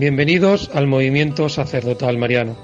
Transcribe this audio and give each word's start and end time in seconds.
Bienvenidos 0.00 0.70
al 0.72 0.86
movimiento 0.86 1.50
sacerdotal 1.50 2.16
mariano. 2.16 2.56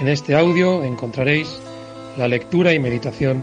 En 0.00 0.06
este 0.06 0.36
audio 0.36 0.84
encontraréis 0.84 1.58
la 2.16 2.28
lectura 2.28 2.72
y 2.72 2.78
meditación 2.78 3.42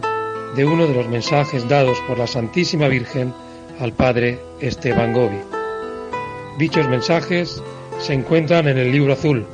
de 0.55 0.63
uno 0.63 0.88
de 0.88 0.94
los 0.94 1.10
mensajes 1.10 1.68
dados 1.68 1.97
por 2.08 2.18
la 2.18 2.26
Santísima 2.26 2.88
Virgen 2.88 3.34
al 3.81 3.92
Padre 3.92 4.39
Esteban 4.62 5.12
Gobi. 5.12 5.42
Dichos 6.58 6.87
mensajes 6.87 7.62
se 7.99 8.13
encuentran 8.13 8.69
en 8.69 8.78
el 8.78 8.94
libro 8.94 9.12
azul 9.12 9.46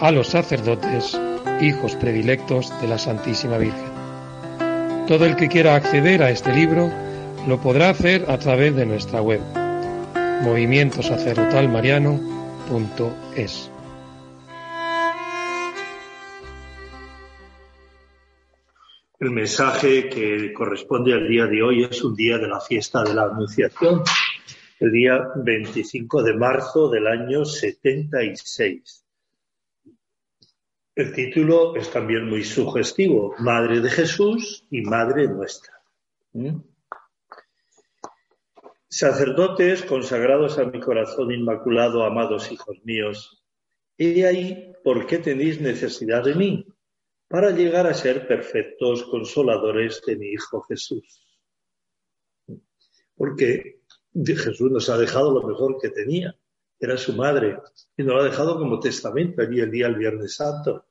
a 0.00 0.10
los 0.10 0.26
sacerdotes, 0.26 1.16
hijos 1.60 1.94
predilectos 1.94 2.72
de 2.80 2.88
la 2.88 2.98
Santísima 2.98 3.56
Virgen. 3.56 5.06
Todo 5.06 5.26
el 5.26 5.36
que 5.36 5.46
quiera 5.46 5.76
acceder 5.76 6.24
a 6.24 6.30
este 6.30 6.52
libro 6.52 6.90
lo 7.46 7.60
podrá 7.60 7.90
hacer 7.90 8.24
a 8.28 8.36
través 8.38 8.74
de 8.74 8.84
nuestra 8.84 9.22
web 9.22 9.40
El 19.20 19.30
mensaje 19.30 20.08
que 20.08 20.52
corresponde 20.52 21.12
al 21.12 21.28
día 21.28 21.46
de 21.46 21.62
hoy 21.62 21.84
es 21.84 22.02
un 22.02 22.14
día 22.14 22.38
de 22.38 22.48
la 22.48 22.60
fiesta 22.60 23.02
de 23.04 23.14
la 23.14 23.24
Anunciación, 23.24 24.02
el 24.80 24.92
día 24.92 25.18
25 25.36 26.22
de 26.22 26.34
marzo 26.34 26.88
del 26.88 27.06
año 27.06 27.44
76. 27.44 29.04
El 30.96 31.12
título 31.12 31.76
es 31.76 31.90
también 31.90 32.28
muy 32.28 32.44
sugestivo, 32.44 33.34
Madre 33.38 33.80
de 33.80 33.90
Jesús 33.90 34.66
y 34.70 34.82
Madre 34.82 35.28
nuestra. 35.28 35.74
¿Mm? 36.32 36.56
Sacerdotes 38.96 39.82
consagrados 39.82 40.56
a 40.60 40.66
mi 40.66 40.78
corazón 40.78 41.32
inmaculado, 41.32 42.04
amados 42.04 42.52
hijos 42.52 42.78
míos, 42.84 43.44
he 43.98 44.24
ahí 44.24 44.72
por 44.84 45.08
qué 45.08 45.18
tenéis 45.18 45.60
necesidad 45.60 46.22
de 46.22 46.36
mí, 46.36 46.64
para 47.26 47.50
llegar 47.50 47.88
a 47.88 47.94
ser 47.94 48.28
perfectos 48.28 49.02
consoladores 49.02 50.00
de 50.06 50.14
mi 50.14 50.28
Hijo 50.28 50.62
Jesús. 50.68 51.26
Porque 53.16 53.80
Jesús 54.14 54.70
nos 54.70 54.88
ha 54.88 54.96
dejado 54.96 55.32
lo 55.32 55.44
mejor 55.44 55.76
que 55.82 55.88
tenía, 55.88 56.38
era 56.78 56.96
su 56.96 57.14
madre, 57.14 57.58
y 57.96 58.04
nos 58.04 58.14
lo 58.14 58.20
ha 58.20 58.24
dejado 58.24 58.56
como 58.56 58.78
testamento 58.78 59.42
allí 59.42 59.58
el 59.58 59.72
día 59.72 59.86
del 59.86 59.96
Viernes 59.96 60.36
Santo. 60.36 60.86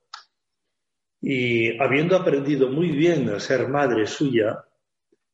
Y 1.22 1.82
habiendo 1.82 2.18
aprendido 2.18 2.68
muy 2.68 2.90
bien 2.90 3.30
a 3.30 3.40
ser 3.40 3.70
madre 3.70 4.06
suya, 4.08 4.66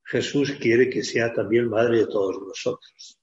Jesús 0.10 0.58
quiere 0.60 0.90
que 0.90 1.04
sea 1.04 1.32
también 1.32 1.70
madre 1.70 2.00
de 2.00 2.08
todos 2.08 2.42
nosotros. 2.42 3.20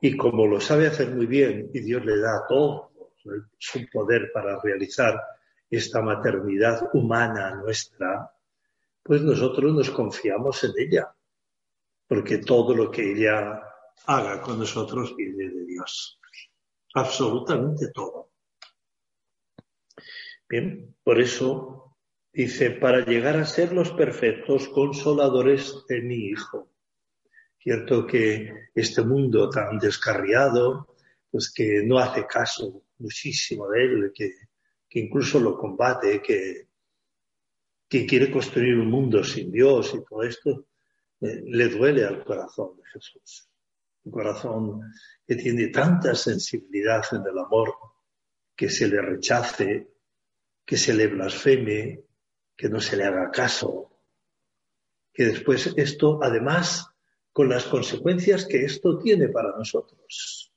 Y 0.00 0.16
como 0.16 0.46
lo 0.46 0.60
sabe 0.60 0.86
hacer 0.86 1.10
muy 1.10 1.26
bien 1.26 1.68
y 1.74 1.80
Dios 1.80 2.04
le 2.04 2.18
da 2.20 2.46
todo 2.48 2.92
su 3.58 3.84
poder 3.92 4.30
para 4.32 4.60
realizar 4.60 5.20
esta 5.68 6.00
maternidad 6.02 6.88
humana 6.92 7.56
nuestra, 7.56 8.32
pues 9.02 9.22
nosotros 9.22 9.74
nos 9.74 9.90
confiamos 9.90 10.62
en 10.62 10.72
ella, 10.76 11.12
porque 12.06 12.38
todo 12.38 12.76
lo 12.76 12.92
que 12.92 13.10
ella 13.10 13.60
haga 14.06 14.40
con 14.40 14.60
nosotros 14.60 15.16
viene 15.16 15.50
de 15.50 15.66
Dios. 15.66 16.20
Absolutamente 16.94 17.90
todo. 17.92 18.30
Bien, 20.48 20.94
por 21.02 21.20
eso 21.20 21.87
Dice, 22.38 22.70
para 22.70 23.04
llegar 23.04 23.36
a 23.36 23.44
ser 23.44 23.72
los 23.72 23.90
perfectos 23.90 24.68
consoladores 24.68 25.84
de 25.88 26.00
mi 26.02 26.28
Hijo. 26.28 26.70
Cierto 27.58 28.06
que 28.06 28.68
este 28.72 29.02
mundo 29.02 29.50
tan 29.50 29.76
descarriado, 29.80 30.94
pues 31.32 31.52
que 31.52 31.82
no 31.84 31.98
hace 31.98 32.28
caso 32.28 32.84
muchísimo 32.98 33.68
de 33.70 33.82
él, 33.82 34.12
que, 34.14 34.34
incluso 35.00 35.40
lo 35.40 35.58
combate, 35.58 36.22
que, 36.22 36.68
que 37.88 38.06
quiere 38.06 38.30
construir 38.30 38.76
un 38.76 38.88
mundo 38.88 39.24
sin 39.24 39.50
Dios 39.50 39.92
y 39.96 40.04
todo 40.04 40.22
esto, 40.22 40.68
eh, 41.20 41.42
le 41.44 41.68
duele 41.70 42.04
al 42.04 42.22
corazón 42.22 42.76
de 42.76 42.84
Jesús. 42.84 43.50
Un 44.04 44.12
corazón 44.12 44.92
que 45.26 45.34
tiene 45.34 45.70
tanta 45.70 46.14
sensibilidad 46.14 47.02
en 47.10 47.22
el 47.26 47.36
amor, 47.36 47.74
que 48.54 48.70
se 48.70 48.86
le 48.86 49.02
rechace, 49.02 49.88
que 50.64 50.76
se 50.76 50.94
le 50.94 51.08
blasfeme, 51.08 52.04
que 52.58 52.68
no 52.68 52.80
se 52.80 52.96
le 52.96 53.04
haga 53.04 53.30
caso, 53.30 53.88
que 55.14 55.26
después 55.26 55.72
esto, 55.76 56.18
además, 56.20 56.90
con 57.32 57.48
las 57.48 57.64
consecuencias 57.66 58.46
que 58.46 58.64
esto 58.64 58.98
tiene 58.98 59.28
para 59.28 59.56
nosotros. 59.56 60.52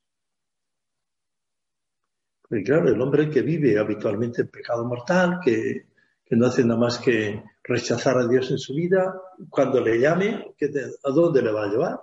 Porque 2.41 2.63
claro, 2.63 2.89
el 2.89 2.99
hombre 2.99 3.29
que 3.29 3.43
vive 3.43 3.77
habitualmente 3.77 4.41
en 4.41 4.47
pecado 4.47 4.83
mortal, 4.83 5.39
que, 5.45 5.85
no 6.31 6.47
hace 6.47 6.63
nada 6.63 6.79
más 6.79 6.97
que 6.97 7.43
rechazar 7.61 8.17
a 8.17 8.27
Dios 8.27 8.49
en 8.49 8.57
su 8.57 8.73
vida, 8.73 9.13
cuando 9.49 9.79
le 9.79 9.99
llame, 9.99 10.55
¿a 11.03 11.11
dónde 11.11 11.41
le 11.41 11.51
va 11.51 11.65
a 11.65 11.67
llevar? 11.67 11.99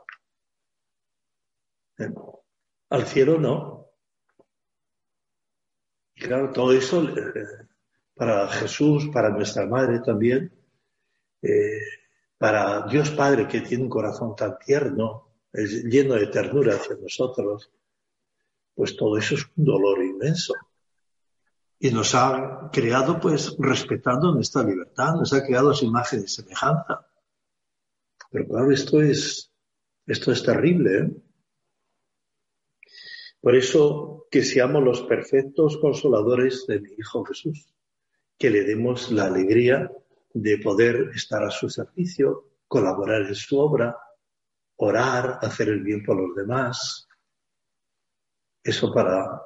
Eh, 1.98 2.12
al 2.90 3.06
cielo 3.06 3.38
no. 3.38 3.90
Y 6.14 6.20
claro, 6.20 6.52
todo 6.52 6.72
eso 6.72 7.02
eh, 7.08 7.67
para 8.18 8.48
Jesús, 8.48 9.08
para 9.12 9.30
nuestra 9.30 9.64
Madre 9.66 10.00
también, 10.00 10.52
eh, 11.40 11.80
para 12.36 12.84
Dios 12.86 13.10
Padre 13.10 13.46
que 13.46 13.60
tiene 13.60 13.84
un 13.84 13.88
corazón 13.88 14.34
tan 14.34 14.58
tierno, 14.58 15.28
es 15.52 15.84
lleno 15.84 16.14
de 16.14 16.26
ternura 16.26 16.74
hacia 16.74 16.96
nosotros, 16.96 17.70
pues 18.74 18.96
todo 18.96 19.16
eso 19.16 19.36
es 19.36 19.46
un 19.56 19.64
dolor 19.64 20.02
inmenso. 20.02 20.54
Y 21.78 21.90
nos 21.90 22.14
ha 22.16 22.68
creado 22.72 23.20
pues 23.20 23.54
respetando 23.56 24.34
nuestra 24.34 24.64
libertad, 24.64 25.14
nos 25.14 25.32
ha 25.32 25.44
creado 25.46 25.72
su 25.72 25.84
imagen 25.84 26.24
y 26.24 26.28
semejanza. 26.28 27.06
Pero 28.30 28.48
claro, 28.48 28.72
esto 28.72 29.00
es, 29.00 29.52
esto 30.06 30.32
es 30.32 30.42
terrible. 30.42 30.98
¿eh? 30.98 31.10
Por 33.40 33.54
eso 33.54 34.26
que 34.28 34.42
seamos 34.42 34.82
los 34.82 35.02
perfectos 35.02 35.78
consoladores 35.78 36.66
de 36.66 36.80
mi 36.80 36.90
Hijo 36.98 37.24
Jesús 37.24 37.68
que 38.38 38.50
le 38.50 38.62
demos 38.62 39.10
la 39.10 39.24
alegría 39.24 39.90
de 40.32 40.58
poder 40.58 41.10
estar 41.14 41.42
a 41.42 41.50
su 41.50 41.68
servicio, 41.68 42.52
colaborar 42.68 43.22
en 43.22 43.34
su 43.34 43.58
obra, 43.58 43.96
orar, 44.76 45.38
hacer 45.42 45.68
el 45.70 45.82
bien 45.82 46.04
por 46.04 46.16
los 46.16 46.36
demás. 46.36 47.08
Eso 48.62 48.92
para 48.92 49.42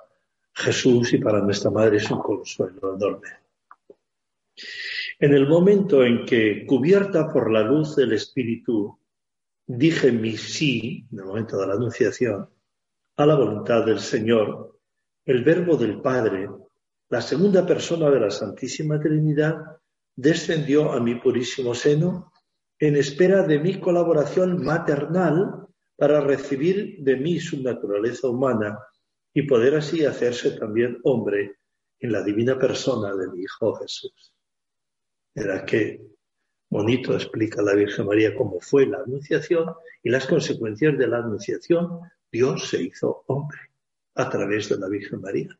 Jesús 0.52 1.12
y 1.14 1.18
para 1.18 1.40
nuestra 1.40 1.70
Madre 1.70 1.96
es 1.96 2.10
un 2.10 2.20
consuelo 2.20 2.94
enorme. 2.94 3.28
En 5.18 5.32
el 5.32 5.48
momento 5.48 6.04
en 6.04 6.26
que, 6.26 6.66
cubierta 6.66 7.32
por 7.32 7.50
la 7.50 7.62
luz 7.62 7.96
del 7.96 8.12
Espíritu, 8.12 8.98
dije 9.66 10.12
mi 10.12 10.36
sí, 10.36 11.06
en 11.10 11.18
el 11.20 11.24
momento 11.24 11.56
de 11.58 11.66
la 11.66 11.74
Anunciación, 11.74 12.50
a 13.16 13.26
la 13.26 13.36
voluntad 13.36 13.86
del 13.86 14.00
Señor, 14.00 14.78
el 15.24 15.44
Verbo 15.44 15.76
del 15.76 16.00
Padre 16.00 16.48
la 17.12 17.20
segunda 17.20 17.66
persona 17.66 18.08
de 18.08 18.20
la 18.20 18.30
Santísima 18.30 18.98
Trinidad 18.98 19.56
descendió 20.16 20.92
a 20.92 20.98
mi 20.98 21.16
purísimo 21.16 21.74
seno 21.74 22.32
en 22.78 22.96
espera 22.96 23.46
de 23.46 23.58
mi 23.58 23.78
colaboración 23.78 24.64
maternal 24.64 25.66
para 25.94 26.22
recibir 26.22 27.04
de 27.04 27.16
mí 27.16 27.38
su 27.38 27.62
naturaleza 27.62 28.28
humana 28.28 28.78
y 29.34 29.42
poder 29.42 29.74
así 29.74 30.06
hacerse 30.06 30.52
también 30.52 31.00
hombre 31.04 31.58
en 32.00 32.12
la 32.12 32.22
divina 32.22 32.58
persona 32.58 33.14
de 33.14 33.28
mi 33.28 33.42
Hijo 33.42 33.74
Jesús. 33.74 34.32
Era 35.34 35.66
que 35.66 36.00
bonito 36.70 37.12
explica 37.12 37.60
la 37.60 37.74
Virgen 37.74 38.06
María 38.06 38.34
cómo 38.34 38.58
fue 38.58 38.86
la 38.86 39.00
anunciación 39.00 39.74
y 40.02 40.08
las 40.08 40.26
consecuencias 40.26 40.96
de 40.96 41.08
la 41.08 41.18
anunciación. 41.18 42.00
Dios 42.32 42.70
se 42.70 42.82
hizo 42.82 43.22
hombre 43.26 43.60
a 44.14 44.30
través 44.30 44.70
de 44.70 44.78
la 44.78 44.88
Virgen 44.88 45.20
María. 45.20 45.58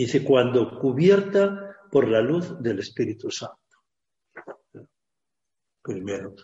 Dice, 0.00 0.24
cuando 0.24 0.78
cubierta 0.78 1.76
por 1.92 2.08
la 2.08 2.22
luz 2.22 2.58
del 2.62 2.78
Espíritu 2.78 3.30
Santo. 3.30 3.58
Primero. 5.82 6.34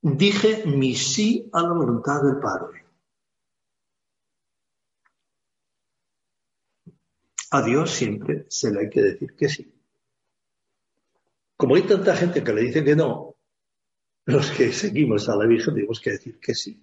Dije 0.00 0.64
mi 0.64 0.94
sí 0.94 1.50
a 1.52 1.60
la 1.60 1.74
voluntad 1.74 2.22
del 2.22 2.40
Padre. 2.40 2.86
A 7.50 7.60
Dios 7.60 7.90
siempre 7.90 8.46
se 8.48 8.72
le 8.72 8.80
hay 8.80 8.88
que 8.88 9.02
decir 9.02 9.36
que 9.36 9.50
sí. 9.50 9.70
Como 11.54 11.74
hay 11.74 11.82
tanta 11.82 12.16
gente 12.16 12.42
que 12.42 12.54
le 12.54 12.62
dice 12.62 12.82
que 12.82 12.96
no, 12.96 13.36
los 14.24 14.50
que 14.52 14.72
seguimos 14.72 15.28
a 15.28 15.36
la 15.36 15.44
Virgen 15.44 15.74
tenemos 15.74 16.00
que 16.00 16.12
decir 16.12 16.40
que 16.40 16.54
sí. 16.54 16.82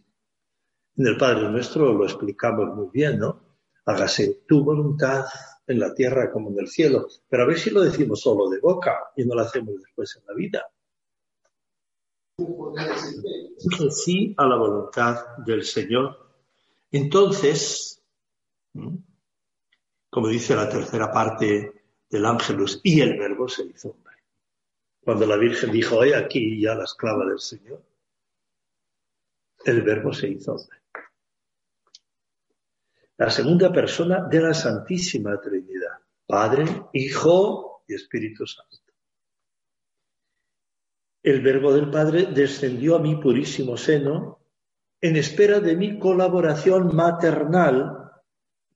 En 0.96 1.08
el 1.08 1.18
Padre 1.18 1.50
Nuestro 1.50 1.92
lo 1.92 2.06
explicamos 2.06 2.68
muy 2.76 2.90
bien, 2.94 3.18
¿no? 3.18 3.55
Hágase 3.86 4.44
tu 4.48 4.64
voluntad 4.64 5.26
en 5.68 5.80
la 5.80 5.94
tierra 5.94 6.32
como 6.32 6.50
en 6.52 6.60
el 6.60 6.68
cielo. 6.68 7.08
Pero 7.30 7.44
a 7.44 7.48
ver 7.48 7.58
si 7.58 7.70
lo 7.70 7.82
decimos 7.82 8.22
solo 8.22 8.50
de 8.50 8.60
boca 8.60 9.12
y 9.16 9.26
no 9.26 9.36
lo 9.36 9.42
hacemos 9.42 9.76
después 9.82 10.16
en 10.18 10.26
la 10.28 10.34
vida. 10.34 10.68
Sí 13.92 14.34
a 14.38 14.46
la 14.46 14.58
voluntad 14.58 15.38
del 15.46 15.64
Señor. 15.64 16.18
Entonces, 16.92 18.02
como 20.10 20.28
dice 20.28 20.56
la 20.56 20.70
tercera 20.70 21.12
parte 21.12 21.84
del 22.10 22.26
ángelus, 22.26 22.80
y 22.84 23.02
el 23.02 23.18
verbo 23.18 23.48
se 23.48 23.64
hizo 23.64 23.90
hombre. 23.90 24.16
Cuando 25.04 25.26
la 25.26 25.38
Virgen 25.38 25.72
dijo, 25.72 26.04
he 26.04 26.16
aquí 26.16 26.62
ya 26.62 26.76
la 26.76 26.86
esclava 26.86 27.26
del 27.26 27.40
Señor, 27.40 27.84
el 29.66 29.82
verbo 29.82 30.14
se 30.14 30.30
hizo 30.30 30.54
hombre. 30.54 30.80
La 33.17 33.29
segunda 33.29 33.71
persona 33.71 34.27
de 34.29 34.41
la 34.41 34.53
Santísima 34.53 35.39
Trinidad, 35.39 36.00
Padre, 36.25 36.65
Hijo 36.94 37.83
y 37.88 37.94
Espíritu 37.94 38.45
Santo. 38.45 38.77
El 41.23 41.41
verbo 41.41 41.73
del 41.73 41.89
Padre 41.89 42.27
descendió 42.27 42.97
a 42.97 43.00
mi 43.00 43.15
purísimo 43.15 43.77
seno 43.77 44.39
en 45.01 45.15
espera 45.15 45.59
de 45.59 45.75
mi 45.75 45.97
colaboración 45.97 46.95
maternal 46.95 48.12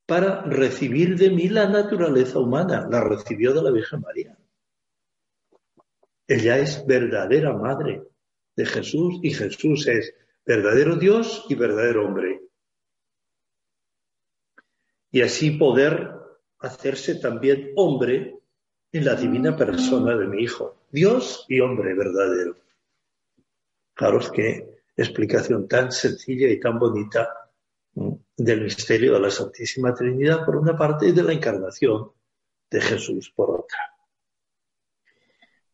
para 0.06 0.41
recibir 0.44 1.15
de 1.15 1.30
mí 1.30 1.50
la 1.50 1.69
naturaleza 1.69 2.39
humana. 2.39 2.88
La 2.89 3.03
recibió 3.03 3.53
de 3.53 3.62
la 3.62 3.71
Virgen 3.71 4.01
María. 4.01 4.38
Ella 6.27 6.57
es 6.57 6.86
verdadera 6.88 7.53
madre 7.53 8.03
de 8.56 8.65
Jesús 8.65 9.19
y 9.21 9.31
Jesús 9.31 9.88
es 9.88 10.13
verdadero 10.45 10.95
Dios 10.95 11.45
y 11.50 11.56
verdadero 11.56 12.07
hombre. 12.07 12.49
Y 15.12 15.22
así 15.22 15.52
poder 15.52 16.14
hacerse 16.60 17.16
también 17.16 17.72
hombre 17.76 18.40
en 18.92 19.06
la 19.06 19.16
divina 19.16 19.56
persona 19.56 20.16
de 20.16 20.28
mi 20.28 20.44
Hijo, 20.44 20.84
Dios 20.92 21.46
y 21.48 21.60
hombre 21.60 21.94
verdadero. 21.94 22.58
Claro 23.94 24.20
que 24.32 24.82
explicación 24.96 25.68
tan 25.68 25.92
sencilla 25.92 26.48
y 26.50 26.60
tan 26.60 26.80
bonita 26.80 27.30
del 28.38 28.62
misterio 28.62 29.14
de 29.14 29.20
la 29.20 29.32
Santísima 29.32 29.94
Trinidad 29.94 30.46
por 30.46 30.56
una 30.56 30.78
parte 30.78 31.08
y 31.08 31.12
de 31.12 31.24
la 31.24 31.34
encarnación 31.34 32.12
de 32.70 32.82
Jesús 32.82 33.32
por 33.36 33.52
otra. 33.52 33.80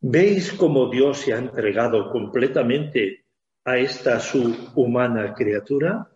¿Veis 0.02 0.54
cómo 0.54 0.90
Dios 0.90 1.20
se 1.20 1.34
ha 1.34 1.38
entregado 1.38 2.12
completamente 2.12 3.26
a 3.64 3.78
esta 3.78 4.20
su 4.20 4.72
humana 4.76 5.34
criatura? 5.34 6.08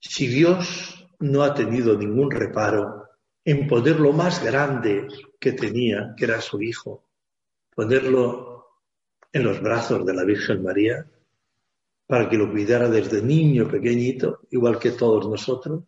Si 0.00 0.26
Dios 0.26 1.08
no 1.20 1.42
ha 1.42 1.54
tenido 1.54 1.96
ningún 1.96 2.30
reparo 2.30 3.08
en 3.44 3.66
poner 3.66 3.98
lo 3.98 4.12
más 4.12 4.42
grande 4.44 5.08
que 5.40 5.52
tenía, 5.52 6.14
que 6.16 6.24
era 6.24 6.40
su 6.40 6.60
Hijo, 6.62 7.08
ponerlo 7.74 8.66
en 9.32 9.44
los 9.44 9.60
brazos 9.60 10.04
de 10.04 10.14
la 10.14 10.24
Virgen 10.24 10.62
María, 10.62 11.06
para 12.06 12.28
que 12.28 12.38
lo 12.38 12.50
cuidara 12.50 12.88
desde 12.88 13.22
niño 13.22 13.68
pequeñito, 13.68 14.40
igual 14.50 14.78
que 14.78 14.92
todos 14.92 15.28
nosotros? 15.28 15.84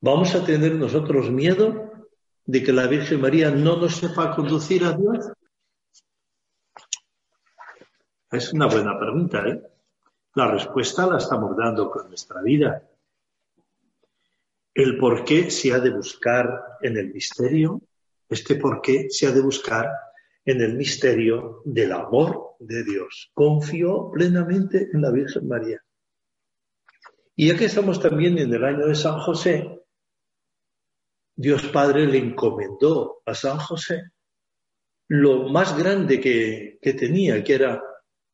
¿Vamos 0.00 0.34
a 0.34 0.44
tener 0.44 0.74
nosotros 0.74 1.30
miedo 1.30 1.92
de 2.44 2.62
que 2.62 2.72
la 2.72 2.86
Virgen 2.86 3.20
María 3.20 3.50
no 3.50 3.76
nos 3.76 3.96
sepa 3.96 4.34
conducir 4.34 4.84
a 4.84 4.92
Dios? 4.92 5.32
Es 8.30 8.52
una 8.52 8.66
buena 8.66 8.98
pregunta, 8.98 9.46
¿eh? 9.48 9.62
La 10.36 10.50
respuesta 10.50 11.06
la 11.06 11.18
estamos 11.18 11.56
dando 11.56 11.88
con 11.88 12.08
nuestra 12.08 12.42
vida. 12.42 12.82
El 14.74 14.98
por 14.98 15.24
qué 15.24 15.48
se 15.48 15.72
ha 15.72 15.78
de 15.78 15.90
buscar 15.90 16.78
en 16.80 16.96
el 16.96 17.12
misterio, 17.12 17.80
este 18.28 18.56
por 18.56 18.80
qué 18.82 19.08
se 19.10 19.28
ha 19.28 19.30
de 19.30 19.40
buscar 19.40 19.88
en 20.44 20.60
el 20.60 20.74
misterio 20.74 21.62
del 21.64 21.92
amor 21.92 22.56
de 22.58 22.82
Dios. 22.82 23.30
Confió 23.32 24.10
plenamente 24.10 24.88
en 24.92 25.02
la 25.02 25.12
Virgen 25.12 25.46
María. 25.46 25.80
Y 27.36 27.48
ya 27.48 27.56
que 27.56 27.66
estamos 27.66 28.00
también 28.00 28.36
en 28.38 28.52
el 28.52 28.64
año 28.64 28.86
de 28.86 28.96
San 28.96 29.20
José, 29.20 29.82
Dios 31.36 31.68
Padre 31.68 32.06
le 32.06 32.18
encomendó 32.18 33.22
a 33.24 33.34
San 33.34 33.58
José 33.58 34.10
lo 35.06 35.48
más 35.48 35.78
grande 35.78 36.20
que, 36.20 36.78
que 36.82 36.94
tenía, 36.94 37.42
que 37.44 37.54
era 37.54 37.80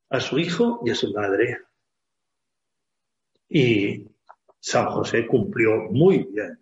a 0.08 0.20
su 0.20 0.38
hijo 0.38 0.80
y 0.84 0.90
a 0.90 0.94
su 0.94 1.12
madre. 1.12 1.58
Y 3.50 4.06
San 4.58 4.86
José 4.86 5.26
cumplió 5.26 5.90
muy 5.90 6.24
bien. 6.32 6.58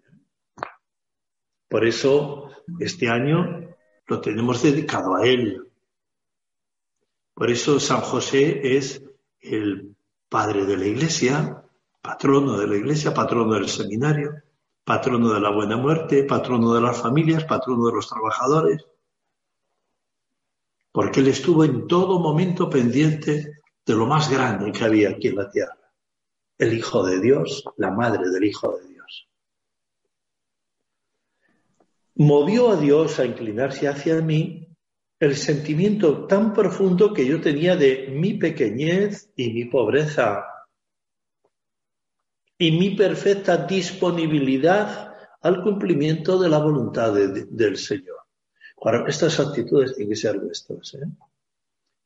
Por 1.69 1.87
eso, 1.87 2.51
este 2.81 3.09
año 3.09 3.69
lo 4.07 4.21
tenemos 4.21 4.63
dedicado 4.63 5.15
a 5.15 5.27
Él. 5.27 5.71
Por 7.35 7.51
eso 7.51 7.79
San 7.79 8.01
José 8.01 8.77
es 8.77 9.03
el 9.41 9.95
padre 10.29 10.65
de 10.65 10.77
la 10.77 10.87
Iglesia, 10.87 11.63
patrono 12.03 12.59
de 12.59 12.67
la 12.67 12.77
Iglesia, 12.77 13.15
patrono 13.15 13.55
del 13.55 13.69
seminario, 13.69 14.43
patrono 14.85 15.35
de 15.35 15.41
la 15.41 15.51
buena 15.51 15.77
muerte, 15.77 16.25
patrono 16.25 16.75
de 16.75 16.81
las 16.81 17.01
familias, 17.01 17.45
patrono 17.45 17.87
de 17.87 17.93
los 17.93 18.09
trabajadores, 18.09 18.87
porque 20.91 21.21
Él 21.21 21.29
estuvo 21.29 21.65
en 21.65 21.87
todo 21.87 22.19
momento 22.19 22.69
pendiente 22.69 23.61
de 23.85 23.95
lo 23.95 24.07
más 24.07 24.31
grande 24.31 24.73
que 24.73 24.85
había 24.85 25.11
aquí 25.11 25.29
en 25.29 25.37
la 25.37 25.51
tierra, 25.51 25.78
el 26.59 26.75
Hijo 26.75 27.05
de 27.07 27.21
Dios, 27.21 27.65
la 27.77 27.91
Madre 27.91 28.29
del 28.31 28.45
Hijo 28.45 28.77
de 28.77 28.89
Dios. 28.89 29.29
movió 32.19 32.71
a 32.71 32.77
Dios 32.77 33.19
a 33.21 33.25
inclinarse 33.25 33.89
hacia 33.89 34.21
mí 34.21 34.69
el 35.21 35.37
sentimiento 35.37 36.27
tan 36.27 36.53
profundo 36.53 37.15
que 37.15 37.25
yo 37.25 37.41
tenía 37.41 37.77
de 37.77 38.09
mi 38.11 38.35
pequeñez 38.35 39.31
y 39.37 39.53
mi 39.53 39.65
pobreza 39.67 40.45
y 42.59 42.73
mi 42.73 42.97
perfecta 42.97 43.57
disponibilidad 43.57 45.15
al 45.41 45.63
cumplimiento 45.63 46.41
de 46.41 46.49
la 46.49 46.59
voluntad 46.59 47.15
del 47.15 47.77
Señor. 47.77 48.19
Ahora, 48.83 49.05
estas 49.09 49.39
actitudes 49.39 49.95
tienen 49.95 50.11
que 50.11 50.17
ser 50.17 50.43
nuestras. 50.43 50.95
¿eh? 50.95 51.07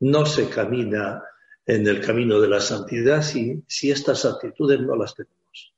No 0.01 0.27
se 0.27 0.47
camina 0.47 1.23
en 1.65 1.87
el 1.87 2.05
camino 2.05 2.39
de 2.39 2.49
la 2.49 2.59
santidad 2.59 3.21
si, 3.21 3.63
si 3.67 3.91
estas 3.91 4.25
actitudes 4.25 4.79
no 4.81 4.95
las 4.95 5.15
tenemos. 5.15 5.73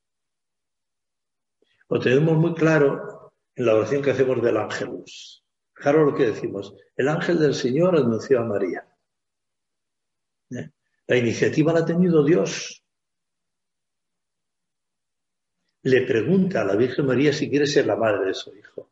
Lo 1.89 1.99
tenemos 1.99 2.37
muy 2.37 2.53
claro 2.53 3.33
en 3.55 3.65
la 3.65 3.75
oración 3.75 4.01
que 4.01 4.11
hacemos 4.11 4.41
del 4.41 4.57
ángelus. 4.57 5.43
Claro 5.73 6.05
lo 6.05 6.15
que 6.15 6.27
decimos. 6.27 6.73
El 6.95 7.09
ángel 7.09 7.37
del 7.39 7.53
Señor 7.53 7.95
anunció 7.95 8.39
a 8.39 8.45
María. 8.45 8.87
¿Eh? 10.51 10.71
La 11.07 11.17
iniciativa 11.17 11.73
la 11.73 11.79
ha 11.79 11.85
tenido 11.85 12.23
Dios. 12.23 12.83
Le 15.83 16.01
pregunta 16.01 16.61
a 16.61 16.65
la 16.65 16.75
Virgen 16.75 17.05
María 17.05 17.31
si 17.31 17.49
quiere 17.49 17.67
ser 17.67 17.85
la 17.85 17.95
madre 17.95 18.25
de 18.25 18.33
su 18.33 18.55
hijo. 18.55 18.89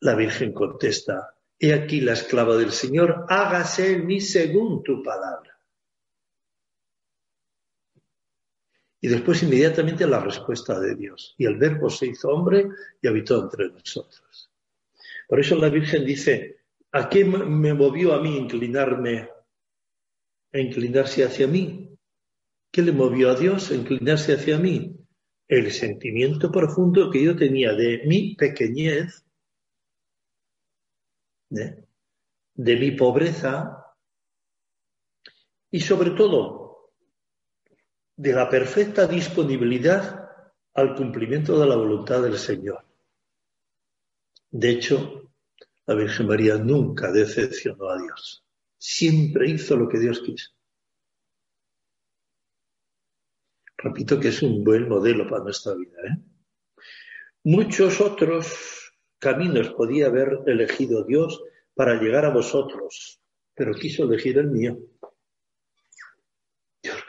La 0.00 0.14
Virgen 0.14 0.52
contesta, 0.52 1.36
he 1.62 1.72
aquí 1.72 2.00
la 2.00 2.14
esclava 2.14 2.56
del 2.56 2.72
Señor, 2.72 3.24
hágase 3.28 3.92
en 3.92 4.06
mí 4.06 4.20
según 4.20 4.82
tu 4.82 5.00
palabra. 5.00 5.56
Y 9.00 9.06
después 9.06 9.44
inmediatamente 9.44 10.06
la 10.08 10.18
respuesta 10.18 10.80
de 10.80 10.96
Dios. 10.96 11.36
Y 11.38 11.46
el 11.46 11.56
verbo 11.58 11.88
se 11.88 12.06
hizo 12.06 12.30
hombre 12.30 12.68
y 13.00 13.06
habitó 13.06 13.40
entre 13.42 13.68
nosotros. 13.68 14.50
Por 15.28 15.38
eso 15.38 15.54
la 15.54 15.68
Virgen 15.68 16.04
dice, 16.04 16.56
¿a 16.90 17.08
qué 17.08 17.24
me 17.24 17.74
movió 17.74 18.12
a 18.12 18.20
mí 18.20 18.36
inclinarme, 18.36 19.28
a 20.52 20.58
inclinarse 20.58 21.24
hacia 21.24 21.46
mí? 21.46 21.96
¿Qué 22.72 22.82
le 22.82 22.90
movió 22.90 23.30
a 23.30 23.36
Dios 23.36 23.70
a 23.70 23.74
inclinarse 23.76 24.34
hacia 24.34 24.58
mí? 24.58 24.96
El 25.46 25.70
sentimiento 25.70 26.50
profundo 26.50 27.08
que 27.10 27.22
yo 27.22 27.36
tenía 27.36 27.72
de 27.72 28.02
mi 28.04 28.34
pequeñez, 28.34 29.21
¿eh? 31.56 31.84
de 32.54 32.76
mi 32.76 32.92
pobreza 32.92 33.84
y 35.70 35.80
sobre 35.80 36.10
todo 36.10 36.92
de 38.16 38.32
la 38.32 38.48
perfecta 38.48 39.06
disponibilidad 39.06 40.28
al 40.74 40.94
cumplimiento 40.94 41.58
de 41.58 41.66
la 41.66 41.76
voluntad 41.76 42.22
del 42.22 42.38
Señor. 42.38 42.84
De 44.50 44.70
hecho, 44.70 45.32
la 45.86 45.94
Virgen 45.94 46.26
María 46.26 46.56
nunca 46.56 47.10
decepcionó 47.10 47.88
a 47.88 48.00
Dios. 48.00 48.44
Siempre 48.76 49.50
hizo 49.50 49.76
lo 49.76 49.88
que 49.88 49.98
Dios 49.98 50.20
quiso. 50.20 50.50
Repito 53.78 54.20
que 54.20 54.28
es 54.28 54.42
un 54.42 54.62
buen 54.62 54.88
modelo 54.88 55.28
para 55.28 55.42
nuestra 55.42 55.74
vida. 55.74 55.98
¿eh? 56.04 56.18
Muchos 57.44 58.00
otros 58.00 58.81
caminos 59.22 59.70
podía 59.70 60.08
haber 60.08 60.40
elegido 60.46 61.04
Dios 61.04 61.42
para 61.74 61.94
llegar 61.94 62.26
a 62.26 62.34
vosotros, 62.34 63.20
pero 63.54 63.72
quiso 63.72 64.04
elegir 64.04 64.36
el 64.36 64.48
mío 64.48 64.76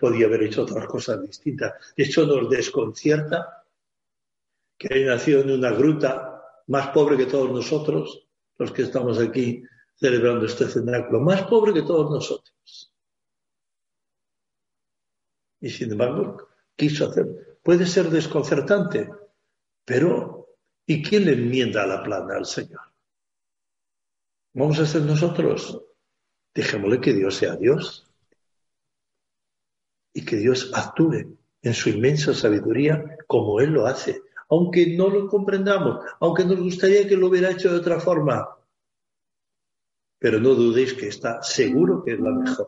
podía 0.03 0.25
haber 0.25 0.43
hecho 0.43 0.63
otras 0.63 0.85
cosas 0.85 1.21
distintas. 1.21 1.73
De 1.95 2.03
hecho, 2.03 2.25
nos 2.25 2.49
desconcierta 2.49 3.65
que 4.77 4.93
haya 4.93 5.13
nacido 5.13 5.41
en 5.41 5.51
una 5.51 5.71
gruta 5.71 6.43
más 6.67 6.89
pobre 6.89 7.15
que 7.15 7.25
todos 7.25 7.49
nosotros, 7.49 8.27
los 8.57 8.71
que 8.73 8.81
estamos 8.81 9.17
aquí 9.19 9.63
celebrando 9.95 10.45
este 10.45 10.67
cenáculo, 10.67 11.21
más 11.21 11.43
pobre 11.43 11.73
que 11.73 11.83
todos 11.83 12.11
nosotros. 12.11 12.93
Y 15.61 15.69
sin 15.69 15.93
embargo, 15.93 16.49
quiso 16.75 17.07
hacer. 17.07 17.57
Puede 17.63 17.85
ser 17.85 18.09
desconcertante, 18.09 19.09
pero 19.85 20.32
¿y 20.85 21.01
quién 21.01 21.25
le 21.25 21.33
enmienda 21.33 21.85
la 21.85 22.03
plana 22.03 22.35
al 22.37 22.45
Señor? 22.45 22.81
¿Vamos 24.53 24.79
a 24.79 24.85
ser 24.85 25.01
nosotros? 25.01 25.81
Dejémosle 26.53 27.01
que 27.01 27.13
Dios 27.13 27.35
sea 27.35 27.55
Dios 27.55 28.07
y 30.13 30.23
que 30.23 30.35
Dios 30.35 30.71
actúe 30.73 31.37
en 31.61 31.73
su 31.73 31.89
inmensa 31.89 32.33
sabiduría 32.33 33.17
como 33.25 33.59
Él 33.59 33.71
lo 33.71 33.87
hace, 33.87 34.21
aunque 34.49 34.95
no 34.95 35.09
lo 35.09 35.27
comprendamos, 35.27 36.05
aunque 36.19 36.45
nos 36.45 36.59
gustaría 36.59 37.07
que 37.07 37.17
lo 37.17 37.27
hubiera 37.27 37.49
hecho 37.49 37.71
de 37.71 37.79
otra 37.79 37.99
forma. 37.99 38.47
Pero 40.19 40.39
no 40.39 40.53
dudéis 40.53 40.93
que 40.93 41.07
está 41.07 41.41
seguro 41.41 42.03
que 42.03 42.13
es 42.13 42.19
la 42.19 42.31
mejor. 42.31 42.67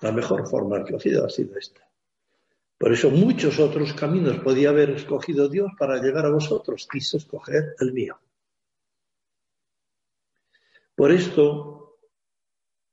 La 0.00 0.12
mejor 0.12 0.46
forma 0.46 0.80
escogida 0.80 1.24
ha 1.24 1.30
sido 1.30 1.56
esta. 1.56 1.91
Por 2.82 2.92
eso 2.92 3.12
muchos 3.12 3.60
otros 3.60 3.92
caminos 3.92 4.40
podía 4.40 4.70
haber 4.70 4.90
escogido 4.90 5.48
Dios 5.48 5.70
para 5.78 6.02
llegar 6.02 6.26
a 6.26 6.30
vosotros. 6.30 6.88
Quiso 6.90 7.16
escoger 7.16 7.76
el 7.78 7.92
mío. 7.92 8.18
Por 10.96 11.12
esto, 11.12 12.00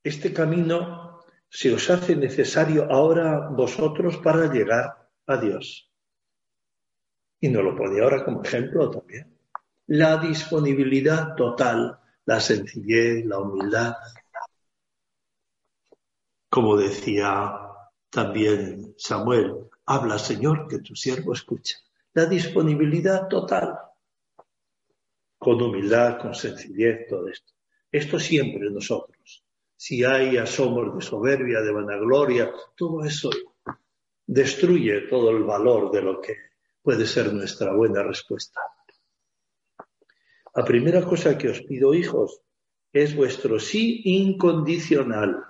este 0.04 0.32
camino 0.32 1.24
se 1.48 1.74
os 1.74 1.90
hace 1.90 2.14
necesario 2.14 2.84
ahora 2.88 3.48
vosotros 3.48 4.18
para 4.18 4.46
llegar 4.52 5.10
a 5.26 5.36
Dios. 5.38 5.90
Y 7.40 7.48
nos 7.48 7.64
lo 7.64 7.74
pone 7.74 8.00
ahora 8.00 8.24
como 8.24 8.44
ejemplo 8.44 8.88
también. 8.92 9.36
La 9.88 10.18
disponibilidad 10.18 11.34
total, 11.34 11.98
la 12.26 12.38
sencillez, 12.38 13.26
la 13.26 13.40
humildad, 13.40 13.96
como 16.48 16.76
decía 16.76 17.56
también 18.08 18.94
Samuel, 18.96 19.69
habla 19.90 20.18
Señor, 20.18 20.68
que 20.68 20.78
tu 20.78 20.94
siervo 20.94 21.32
escucha. 21.32 21.76
La 22.14 22.26
disponibilidad 22.26 23.26
total, 23.26 23.76
con 25.36 25.60
humildad, 25.60 26.18
con 26.20 26.32
sencillez, 26.32 27.08
todo 27.08 27.26
esto. 27.26 27.52
Esto 27.90 28.20
siempre 28.20 28.70
nosotros. 28.70 29.44
Si 29.76 30.04
hay 30.04 30.36
asomos 30.36 30.94
de 30.94 31.00
soberbia, 31.00 31.60
de 31.60 31.72
vanagloria, 31.72 32.52
todo 32.76 33.04
eso 33.04 33.30
destruye 34.26 35.08
todo 35.08 35.30
el 35.30 35.42
valor 35.42 35.90
de 35.90 36.02
lo 36.02 36.20
que 36.20 36.36
puede 36.80 37.04
ser 37.04 37.32
nuestra 37.32 37.74
buena 37.74 38.04
respuesta. 38.04 38.60
La 40.54 40.64
primera 40.64 41.02
cosa 41.02 41.36
que 41.36 41.48
os 41.48 41.62
pido, 41.62 41.94
hijos, 41.94 42.42
es 42.92 43.16
vuestro 43.16 43.58
sí 43.58 44.02
incondicional. 44.04 45.49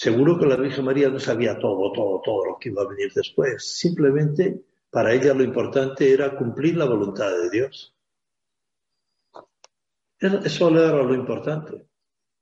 Seguro 0.00 0.38
que 0.38 0.46
la 0.46 0.56
Virgen 0.56 0.86
María 0.86 1.10
no 1.10 1.20
sabía 1.20 1.58
todo, 1.58 1.92
todo, 1.92 2.22
todo 2.24 2.46
lo 2.46 2.58
que 2.58 2.70
iba 2.70 2.80
a 2.80 2.88
venir 2.88 3.12
después. 3.12 3.76
Simplemente 3.76 4.64
para 4.88 5.12
ella 5.12 5.34
lo 5.34 5.42
importante 5.42 6.10
era 6.10 6.34
cumplir 6.38 6.78
la 6.78 6.86
voluntad 6.86 7.30
de 7.30 7.50
Dios. 7.50 7.94
Eso 10.18 10.70
era 10.70 11.02
lo 11.02 11.14
importante. 11.14 11.84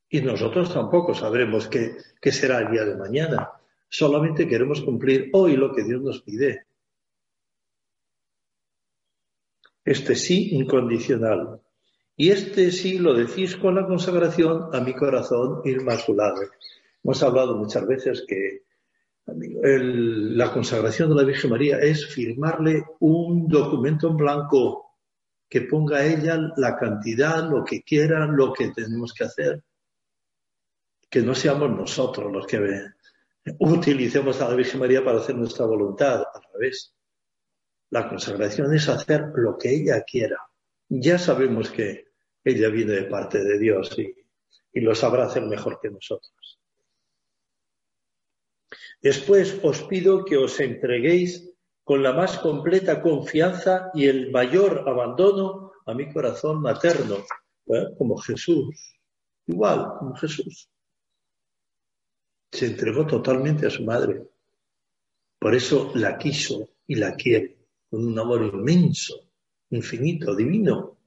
Y 0.09 0.21
nosotros 0.21 0.73
tampoco 0.73 1.15
sabremos 1.15 1.67
qué, 1.67 1.97
qué 2.21 2.31
será 2.31 2.61
el 2.61 2.71
día 2.71 2.85
de 2.85 2.95
mañana. 2.95 3.51
Solamente 3.89 4.47
queremos 4.47 4.81
cumplir 4.83 5.29
hoy 5.33 5.57
lo 5.57 5.75
que 5.75 5.83
Dios 5.83 6.01
nos 6.01 6.23
pide. 6.23 6.65
Este 9.85 10.15
sí 10.15 10.51
incondicional. 10.55 11.61
Y 12.15 12.31
este 12.31 12.71
sí 12.71 13.01
lo 13.01 13.15
decís 13.15 13.57
con 13.57 13.75
la 13.75 13.85
consagración 13.85 14.69
a 14.73 14.79
mi 14.81 14.95
corazón 14.95 15.63
inmaculado. 15.65 16.43
Hemos 17.09 17.23
hablado 17.23 17.57
muchas 17.57 17.87
veces 17.87 18.27
que 18.29 18.65
la 19.25 20.53
consagración 20.53 21.09
de 21.09 21.15
la 21.15 21.23
Virgen 21.23 21.51
María 21.51 21.79
es 21.79 22.07
firmarle 22.07 22.85
un 23.01 23.49
documento 23.49 24.09
en 24.09 24.17
blanco 24.19 24.99
que 25.49 25.63
ponga 25.63 26.01
a 26.01 26.05
ella 26.05 26.39
la 26.59 26.77
cantidad, 26.77 27.49
lo 27.49 27.65
que 27.65 27.81
quiera, 27.81 28.27
lo 28.27 28.53
que 28.53 28.73
tenemos 28.73 29.15
que 29.15 29.25
hacer. 29.25 29.65
Que 31.09 31.23
no 31.23 31.35
seamos 31.35 31.71
nosotros 31.71 32.31
los 32.31 32.47
que 32.47 32.61
utilicemos 33.59 34.43
a 34.43 34.51
la 34.51 34.57
Virgen 34.57 34.81
María 34.81 35.03
para 35.03 35.17
hacer 35.17 35.35
nuestra 35.35 35.65
voluntad, 35.65 36.17
al 36.35 36.43
revés. 36.53 36.95
La 37.89 38.07
consagración 38.07 38.75
es 38.75 38.87
hacer 38.87 39.33
lo 39.35 39.57
que 39.57 39.71
ella 39.71 40.03
quiera. 40.03 40.37
Ya 40.91 41.19
sabemos 41.19 41.71
que 41.71 42.09
ella 42.45 42.69
viene 42.69 42.93
de 42.93 43.05
parte 43.05 43.43
de 43.43 43.59
Dios 43.59 43.97
y 43.99 44.81
lo 44.83 44.95
sabrá 44.95 45.25
hacer 45.25 45.47
mejor 45.47 45.81
que 45.81 45.89
nosotros. 45.89 46.58
Después 49.01 49.61
os 49.63 49.83
pido 49.83 50.25
que 50.25 50.37
os 50.37 50.59
entreguéis 50.59 51.55
con 51.85 52.03
la 52.03 52.13
más 52.13 52.39
completa 52.39 53.01
confianza 53.01 53.91
y 53.95 54.07
el 54.07 54.31
mayor 54.31 54.85
abandono 54.89 55.73
a 55.87 55.95
mi 55.95 56.13
corazón 56.13 56.61
materno, 56.61 57.17
como 57.97 58.19
Jesús, 58.19 58.99
igual 59.47 59.95
como 59.99 60.15
Jesús. 60.17 60.69
Se 62.51 62.67
entregó 62.67 63.07
totalmente 63.07 63.67
a 63.67 63.71
su 63.71 63.85
madre. 63.85 64.27
Por 65.39 65.55
eso 65.55 65.93
la 65.95 66.19
quiso 66.19 66.69
y 66.87 66.97
la 66.97 67.15
quiere, 67.15 67.57
con 67.89 68.05
un 68.05 68.19
amor 68.19 68.43
inmenso, 68.43 69.31
infinito, 69.71 70.35
divino. 70.35 70.99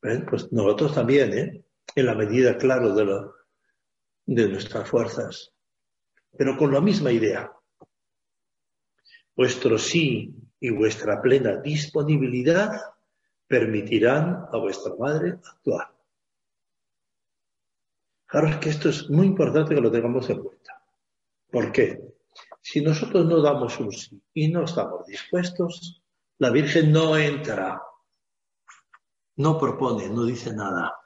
Pues 0.00 0.52
nosotros 0.52 0.94
también, 0.94 1.36
¿eh? 1.36 1.64
en 1.96 2.06
la 2.06 2.14
medida, 2.14 2.56
claro, 2.56 2.94
de, 2.94 3.28
de 4.26 4.48
nuestras 4.48 4.88
fuerzas 4.88 5.52
pero 6.36 6.56
con 6.56 6.72
la 6.72 6.80
misma 6.80 7.12
idea. 7.12 7.50
Vuestro 9.36 9.78
sí 9.78 10.34
y 10.60 10.70
vuestra 10.70 11.20
plena 11.20 11.56
disponibilidad 11.56 12.80
permitirán 13.46 14.46
a 14.50 14.56
vuestra 14.58 14.94
madre 14.98 15.38
actuar. 15.44 15.92
Claro, 18.26 18.60
que 18.60 18.70
esto 18.70 18.88
es 18.88 19.10
muy 19.10 19.26
importante 19.26 19.74
que 19.74 19.80
lo 19.80 19.90
tengamos 19.90 20.28
en 20.30 20.42
cuenta. 20.42 20.82
¿Por 21.50 21.70
qué? 21.70 22.00
Si 22.62 22.80
nosotros 22.80 23.26
no 23.26 23.42
damos 23.42 23.78
un 23.78 23.92
sí 23.92 24.22
y 24.32 24.48
no 24.48 24.64
estamos 24.64 25.06
dispuestos, 25.06 26.02
la 26.38 26.50
Virgen 26.50 26.92
no 26.92 27.16
entra, 27.16 27.82
no 29.36 29.58
propone, 29.58 30.08
no 30.08 30.24
dice 30.24 30.54
nada. 30.54 30.96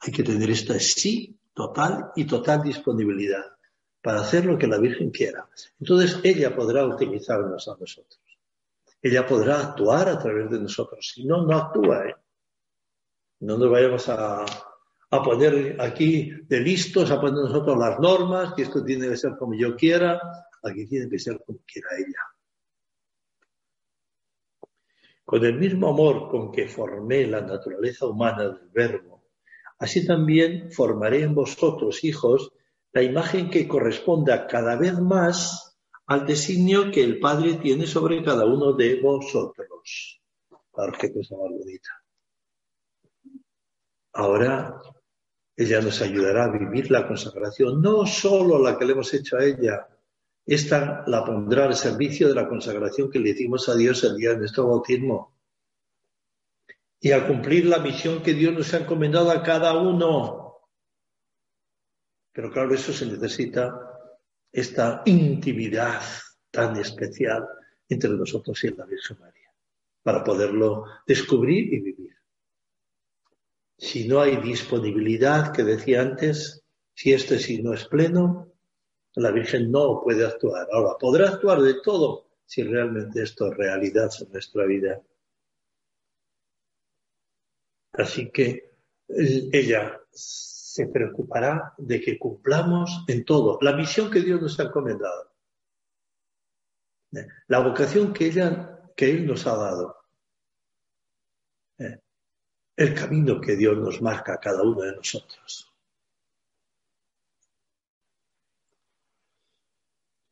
Hay 0.00 0.12
que 0.12 0.22
tener 0.22 0.50
esta 0.50 0.78
sí 0.78 1.38
total 1.54 2.12
y 2.16 2.26
total 2.26 2.62
disponibilidad 2.62 3.55
para 4.06 4.20
hacer 4.20 4.44
lo 4.44 4.56
que 4.56 4.68
la 4.68 4.78
Virgen 4.78 5.10
quiera. 5.10 5.48
Entonces 5.80 6.20
ella 6.22 6.54
podrá 6.54 6.86
utilizarnos 6.86 7.66
a 7.66 7.76
nosotros. 7.76 8.20
Ella 9.02 9.26
podrá 9.26 9.58
actuar 9.58 10.08
a 10.08 10.16
través 10.16 10.48
de 10.48 10.60
nosotros. 10.60 11.10
Si 11.12 11.24
no, 11.24 11.44
no 11.44 11.56
actúa. 11.56 12.06
¿eh? 12.06 12.14
No 13.40 13.58
nos 13.58 13.68
vayamos 13.68 14.08
a, 14.08 14.44
a 14.44 15.22
poner 15.24 15.76
aquí 15.80 16.30
de 16.46 16.60
listos, 16.60 17.10
a 17.10 17.20
poner 17.20 17.34
nosotros 17.34 17.76
las 17.76 17.98
normas, 17.98 18.54
que 18.54 18.62
esto 18.62 18.84
tiene 18.84 19.08
que 19.08 19.16
ser 19.16 19.32
como 19.36 19.54
yo 19.56 19.74
quiera, 19.74 20.20
aquí 20.62 20.86
tiene 20.86 21.10
que 21.10 21.18
ser 21.18 21.42
como 21.44 21.58
quiera 21.66 21.88
ella. 21.98 22.20
Con 25.24 25.44
el 25.44 25.58
mismo 25.58 25.88
amor 25.88 26.30
con 26.30 26.52
que 26.52 26.68
formé 26.68 27.26
la 27.26 27.40
naturaleza 27.40 28.06
humana 28.06 28.44
del 28.44 28.70
Verbo, 28.72 29.24
así 29.80 30.06
también 30.06 30.70
formaré 30.70 31.24
en 31.24 31.34
vosotros, 31.34 32.04
hijos, 32.04 32.52
la 32.96 33.02
imagen 33.02 33.50
que 33.50 33.68
corresponda 33.68 34.46
cada 34.46 34.74
vez 34.74 34.98
más 34.98 35.76
al 36.06 36.24
designio 36.24 36.90
que 36.90 37.04
el 37.04 37.20
Padre 37.20 37.56
tiene 37.56 37.86
sobre 37.86 38.24
cada 38.24 38.46
uno 38.46 38.72
de 38.72 39.02
vosotros. 39.02 40.22
Claro, 40.72 40.94
qué 40.98 41.12
cosa 41.12 41.36
más 41.36 41.50
bonita. 41.50 41.90
Ahora 44.14 44.80
ella 45.54 45.82
nos 45.82 46.00
ayudará 46.00 46.44
a 46.44 46.58
vivir 46.58 46.90
la 46.90 47.06
consagración, 47.06 47.82
no 47.82 48.06
solo 48.06 48.58
la 48.58 48.78
que 48.78 48.86
le 48.86 48.92
hemos 48.92 49.12
hecho 49.12 49.36
a 49.36 49.44
ella, 49.44 49.86
esta 50.46 51.04
la 51.06 51.22
pondrá 51.22 51.66
al 51.66 51.74
servicio 51.74 52.28
de 52.28 52.34
la 52.34 52.48
consagración 52.48 53.10
que 53.10 53.18
le 53.18 53.30
hicimos 53.30 53.68
a 53.68 53.76
Dios 53.76 54.02
el 54.04 54.16
día 54.16 54.30
de 54.30 54.38
nuestro 54.38 54.68
bautismo 54.68 55.36
y 56.98 57.12
a 57.12 57.26
cumplir 57.26 57.66
la 57.66 57.78
misión 57.78 58.22
que 58.22 58.32
Dios 58.32 58.54
nos 58.54 58.72
ha 58.72 58.78
encomendado 58.78 59.30
a 59.30 59.42
cada 59.42 59.76
uno 59.76 60.45
pero 62.36 62.50
claro, 62.50 62.74
eso 62.74 62.92
se 62.92 63.06
necesita 63.06 63.80
esta 64.52 65.00
intimidad 65.06 66.02
tan 66.50 66.76
especial 66.76 67.48
entre 67.88 68.10
nosotros 68.10 68.62
y 68.62 68.68
la 68.74 68.84
Virgen 68.84 69.18
María, 69.18 69.50
para 70.02 70.22
poderlo 70.22 70.84
descubrir 71.06 71.72
y 71.72 71.80
vivir. 71.80 72.14
Si 73.78 74.06
no 74.06 74.20
hay 74.20 74.36
disponibilidad, 74.36 75.50
que 75.50 75.64
decía 75.64 76.02
antes, 76.02 76.62
si 76.92 77.14
este 77.14 77.38
sí 77.38 77.62
no 77.62 77.72
es 77.72 77.86
pleno, 77.86 78.52
la 79.14 79.30
Virgen 79.30 79.70
no 79.70 80.02
puede 80.04 80.26
actuar. 80.26 80.68
Ahora, 80.70 80.98
podrá 81.00 81.30
actuar 81.30 81.62
de 81.62 81.80
todo, 81.80 82.28
si 82.44 82.62
realmente 82.62 83.22
esto 83.22 83.50
es 83.50 83.56
realidad 83.56 84.10
en 84.20 84.30
nuestra 84.30 84.66
vida. 84.66 85.00
Así 87.92 88.30
que 88.30 88.74
ella 89.08 90.02
se 90.76 90.88
preocupará 90.88 91.72
de 91.78 92.02
que 92.02 92.18
cumplamos 92.18 93.04
en 93.08 93.24
todo. 93.24 93.58
La 93.62 93.74
misión 93.74 94.10
que 94.10 94.20
Dios 94.20 94.42
nos 94.42 94.60
ha 94.60 94.64
encomendado, 94.64 95.32
la 97.46 97.60
vocación 97.60 98.12
que, 98.12 98.28
Él 98.98 99.26
nos 99.26 99.46
ha 99.46 99.56
dado, 99.56 99.96
el 102.76 102.94
camino 102.94 103.40
que 103.40 103.56
Dios 103.56 103.78
nos 103.78 104.02
marca 104.02 104.34
a 104.34 104.40
cada 104.40 104.62
uno 104.62 104.82
de 104.82 104.96
nosotros. 104.96 105.72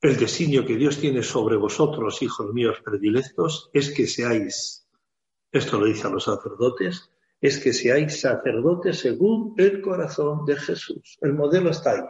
El 0.03 0.19
designio 0.19 0.67
que 0.67 0.77
Dios 0.77 0.99
tiene 0.99 1.23
sobre 1.23 1.57
vosotros, 1.57 2.21
hijos 2.21 2.53
míos 2.53 2.83
predilectos, 2.85 3.71
es 3.73 3.91
que 3.95 4.07
seáis, 4.07 4.87
esto 5.51 5.81
lo 5.81 5.87
dice 5.87 6.07
a 6.07 6.11
los 6.11 6.25
sacerdotes, 6.25 7.14
es 7.45 7.61
que 7.61 7.75
seáis 7.75 8.23
sacerdotes 8.23 9.01
según 9.01 9.55
el 9.59 9.83
corazón 9.83 10.47
de 10.47 10.57
Jesús. 10.57 11.19
El 11.21 11.35
modelo 11.35 11.73
está 11.73 11.91
ahí. 11.91 12.05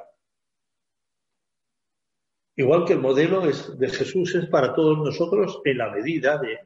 Igual 2.54 2.84
que 2.84 2.92
el 2.92 3.00
modelo 3.00 3.40
de 3.40 3.88
Jesús 3.88 4.32
es 4.36 4.46
para 4.46 4.72
todos 4.72 4.96
nosotros 4.96 5.60
en 5.64 5.78
la 5.78 5.90
medida 5.90 6.38
de, 6.38 6.60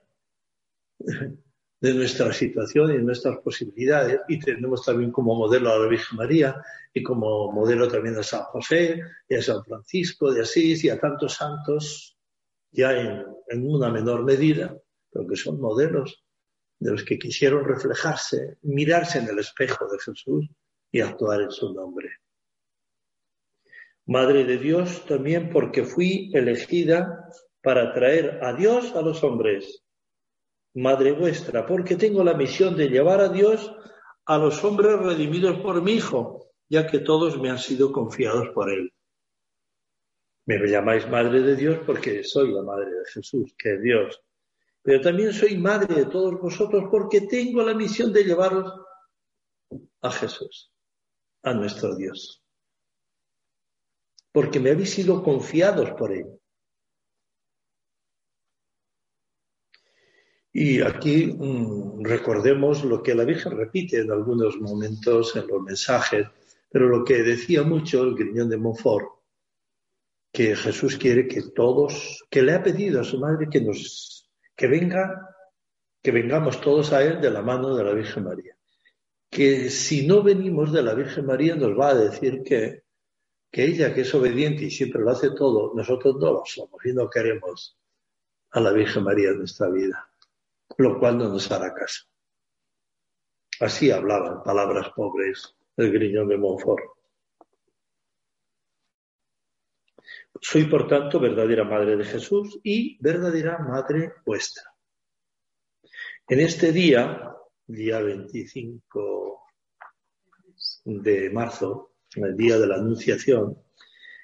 de 1.81 1.95
nuestra 1.95 2.31
situación 2.31 2.91
y 2.91 2.99
de 2.99 3.03
nuestras 3.05 3.39
posibilidades 3.39 4.21
y 4.29 4.39
tenemos 4.39 4.85
también 4.85 5.13
como 5.13 5.35
modelo 5.35 5.73
a 5.73 5.79
la 5.79 5.89
Virgen 5.89 6.19
María 6.19 6.63
y 6.93 7.03
como 7.03 7.51
modelo 7.51 7.89
también 7.89 8.19
a 8.19 8.23
San 8.23 8.43
José 8.43 9.01
y 9.31 9.35
a 9.35 9.41
San 9.41 9.65
Francisco 9.65 10.31
de 10.31 10.43
Asís 10.43 10.85
y 10.85 10.91
a 10.91 11.01
tantos 11.01 11.33
santos 11.33 12.19
ya 12.71 12.93
en, 12.93 13.25
en 13.49 13.67
una 13.67 13.91
menor 13.91 14.25
medida, 14.25 14.77
pero 15.11 15.27
que 15.27 15.37
son 15.37 15.59
modelos 15.59 16.23
de 16.79 16.91
los 16.93 17.05
que 17.05 17.19
quisieron 17.19 17.65
reflejarse, 17.65 18.59
mirarse 18.63 19.19
en 19.19 19.29
el 19.29 19.39
espejo 19.39 19.87
de 19.89 19.99
Jesús 19.99 20.49
y 20.91 21.01
actuar 21.01 21.43
en 21.43 21.51
su 21.51 21.73
nombre. 21.73 22.09
Madre 24.07 24.45
de 24.45 24.59
Dios 24.59 25.05
también 25.07 25.51
porque 25.51 25.85
fui 25.85 26.31
elegida 26.35 27.31
para 27.63 27.93
traer 27.93 28.43
a 28.43 28.55
Dios 28.55 28.95
a 28.95 29.03
los 29.03 29.23
hombres 29.23 29.85
Madre 30.75 31.13
vuestra, 31.13 31.67
porque 31.67 31.97
tengo 31.97 32.23
la 32.23 32.35
misión 32.35 32.77
de 32.77 32.89
llevar 32.89 33.21
a 33.21 33.29
Dios 33.29 33.75
a 34.27 34.39
los 34.39 34.63
hombres 34.63 34.99
redimidos 34.99 35.59
por 35.61 35.83
mi 35.83 35.93
Hijo, 35.93 36.53
ya 36.69 36.87
que 36.87 37.01
todos 37.01 37.41
me 37.41 37.51
han 37.51 37.59
sido 37.59 37.91
confiados 37.91 38.51
por 38.51 38.71
Él. 38.71 38.93
Me 40.47 40.59
llamáis 40.69 41.09
Madre 41.09 41.43
de 41.43 41.57
Dios 41.57 41.81
porque 41.85 42.23
soy 42.23 42.53
la 42.53 42.63
Madre 42.63 42.91
de 42.91 43.05
Jesús, 43.13 43.55
que 43.59 43.75
es 43.75 43.83
Dios. 43.83 44.23
Pero 44.89 45.03
también 45.03 45.35
soy 45.35 45.59
Madre 45.59 45.95
de 45.95 46.07
todos 46.07 46.41
vosotros 46.41 46.85
porque 46.91 47.21
tengo 47.21 47.63
la 47.63 47.75
misión 47.75 48.11
de 48.11 48.25
llevaros 48.25 48.73
a 50.01 50.11
Jesús, 50.11 50.73
a 51.43 51.53
nuestro 51.53 51.95
Dios. 51.95 52.43
Porque 54.33 54.59
me 54.59 54.71
habéis 54.71 54.89
sido 54.89 55.23
confiados 55.23 55.91
por 55.91 56.11
Él. 56.11 56.41
Y 60.55 60.81
aquí 60.81 61.35
mm, 61.37 62.03
recordemos 62.03 62.83
lo 62.83 63.03
que 63.03 63.15
la 63.15 63.27
Virgen 63.27 63.59
repite 63.59 64.01
en 64.01 64.11
algunos 64.11 64.57
momentos 64.57 65.37
en 65.37 65.49
los 65.49 65.61
mensajes, 65.61 66.29
pero 66.71 66.89
lo 66.89 67.05
que 67.05 67.23
decía 67.23 67.63
mucho 67.63 68.05
el 68.05 68.15
Griñón 68.15 68.49
de 68.49 68.57
Montfort, 68.57 69.07
que 70.33 70.57
Jesús 70.57 70.97
quiere 70.97 71.29
que 71.29 71.43
todos, 71.51 72.25
que 72.31 72.41
le 72.41 72.55
ha 72.55 72.63
pedido 72.63 73.03
a 73.03 73.05
su 73.05 73.19
madre 73.19 73.49
que 73.51 73.61
nos, 73.61 74.18
que 74.59 74.67
venga, 74.67 75.37
que 76.03 76.11
vengamos 76.11 76.61
todos 76.61 76.93
a 76.93 77.03
él 77.03 77.21
de 77.21 77.31
la 77.31 77.43
mano 77.43 77.77
de 77.77 77.85
la 77.85 77.93
Virgen 77.93 78.25
María. 78.25 78.57
Que 79.31 79.71
si 79.71 80.07
no 80.07 80.23
venimos 80.23 80.73
de 80.73 80.83
la 80.83 80.95
Virgen 80.95 81.25
María 81.25 81.55
nos 81.55 81.79
va 81.79 81.91
a 81.91 81.95
decir 81.95 82.43
que, 82.43 82.83
que 83.53 83.65
ella, 83.65 83.95
que 83.95 84.01
es 84.01 84.15
obediente 84.15 84.65
y 84.65 84.71
siempre 84.71 85.03
lo 85.03 85.11
hace 85.11 85.31
todo, 85.31 85.73
nosotros 85.75 86.17
no 86.17 86.33
lo 86.33 86.43
somos 86.45 86.85
y 86.85 86.93
no 86.93 87.09
queremos 87.09 87.79
a 88.51 88.61
la 88.61 88.73
Virgen 88.73 89.05
María 89.05 89.31
en 89.31 89.39
nuestra 89.39 89.69
vida 89.69 90.09
lo 90.77 90.99
cual 90.99 91.19
no 91.19 91.29
nos 91.29 91.51
hará 91.51 91.75
caso. 91.75 92.05
Así 93.61 93.91
hablaban 93.91 94.43
palabras 94.43 94.91
pobres 94.95 95.57
el 95.77 95.93
griñón 95.93 96.29
de 96.29 96.37
Montfort. 96.37 96.98
Soy, 100.41 100.65
por 100.65 100.87
tanto, 100.87 101.19
verdadera 101.19 101.65
madre 101.65 101.97
de 101.97 102.05
Jesús 102.05 102.61
y 102.63 102.97
verdadera 103.03 103.59
madre 103.59 104.13
vuestra. 104.25 104.63
En 106.29 106.41
este 106.41 106.73
día, 106.73 107.35
día 107.67 108.01
25 108.01 109.43
de 110.85 111.31
marzo, 111.31 111.95
el 112.15 112.37
día 112.37 112.59
de 112.59 112.67
la 112.67 112.77
Anunciación, 112.77 113.57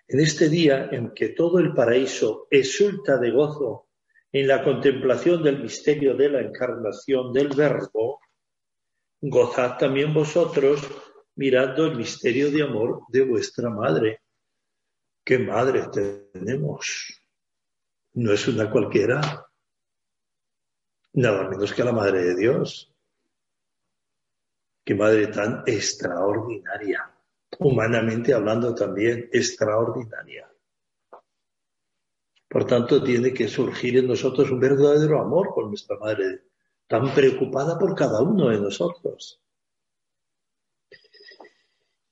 en 0.06 0.20
este 0.20 0.48
día 0.48 0.88
en 0.92 1.12
que 1.14 1.30
todo 1.30 1.58
el 1.58 1.72
paraíso 1.72 2.46
exulta 2.50 3.16
de 3.16 3.30
gozo 3.30 3.88
en 4.30 4.48
la 4.48 4.62
contemplación 4.62 5.42
del 5.42 5.62
misterio 5.62 6.14
de 6.14 6.28
la 6.28 6.40
encarnación 6.40 7.32
del 7.32 7.48
Verbo, 7.48 8.20
gozad 9.20 9.78
también 9.78 10.12
vosotros 10.12 10.80
mirando 11.36 11.86
el 11.86 11.96
misterio 11.96 12.50
de 12.50 12.62
amor 12.62 13.02
de 13.08 13.22
vuestra 13.22 13.70
madre. 13.70 14.20
¿Qué 15.24 15.38
madre 15.38 15.86
tenemos? 16.32 17.18
No 18.12 18.32
es 18.32 18.46
una 18.46 18.70
cualquiera, 18.70 19.48
nada 21.14 21.48
menos 21.48 21.72
que 21.72 21.82
la 21.82 21.92
madre 21.92 22.22
de 22.22 22.36
Dios. 22.36 22.94
Qué 24.84 24.94
madre 24.94 25.28
tan 25.28 25.62
extraordinaria, 25.64 27.10
humanamente 27.58 28.34
hablando 28.34 28.74
también 28.74 29.30
extraordinaria. 29.32 30.46
Por 32.46 32.66
tanto, 32.66 33.02
tiene 33.02 33.32
que 33.32 33.48
surgir 33.48 33.96
en 33.96 34.06
nosotros 34.06 34.50
un 34.50 34.60
verdadero 34.60 35.20
amor 35.22 35.54
por 35.54 35.66
nuestra 35.68 35.96
Madre, 35.96 36.42
tan 36.86 37.14
preocupada 37.14 37.78
por 37.78 37.94
cada 37.94 38.20
uno 38.20 38.50
de 38.50 38.60
nosotros. 38.60 39.40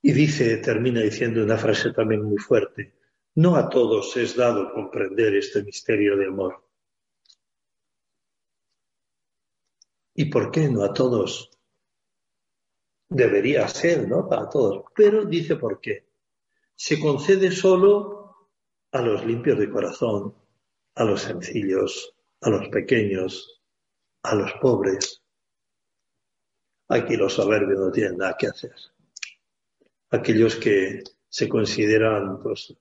Y 0.01 0.11
dice, 0.11 0.57
termina 0.57 0.99
diciendo 0.99 1.43
una 1.43 1.57
frase 1.57 1.93
también 1.93 2.23
muy 2.23 2.37
fuerte, 2.39 3.02
no 3.35 3.55
a 3.55 3.69
todos 3.69 4.15
es 4.17 4.35
dado 4.35 4.71
comprender 4.73 5.35
este 5.35 5.63
misterio 5.63 6.15
de 6.17 6.27
amor. 6.27 6.63
¿Y 10.15 10.25
por 10.25 10.51
qué 10.51 10.69
no 10.69 10.83
a 10.83 10.93
todos? 10.93 11.49
Debería 13.09 13.67
ser, 13.67 14.07
¿no? 14.07 14.27
Para 14.29 14.49
todos. 14.49 14.85
Pero 14.95 15.25
dice 15.25 15.55
por 15.55 15.79
qué. 15.79 16.05
Se 16.75 16.99
concede 16.99 17.51
solo 17.51 18.49
a 18.91 19.01
los 19.01 19.25
limpios 19.25 19.57
de 19.57 19.69
corazón, 19.69 20.35
a 20.95 21.03
los 21.03 21.21
sencillos, 21.21 22.15
a 22.41 22.49
los 22.49 22.67
pequeños, 22.69 23.63
a 24.21 24.35
los 24.35 24.51
pobres. 24.61 25.23
Aquí 26.89 27.15
los 27.15 27.33
soberbios 27.33 27.79
no 27.79 27.91
tienen 27.91 28.17
nada 28.17 28.35
que 28.37 28.47
hacer. 28.47 28.75
Aquellos 30.11 30.55
que 30.57 31.03
se 31.27 31.49
consideran 31.49 32.39
pues, 32.39 32.75